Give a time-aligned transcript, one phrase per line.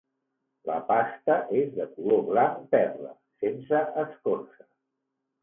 [0.69, 3.13] La pasta és de color blanc perla,
[3.45, 4.69] sense escorça.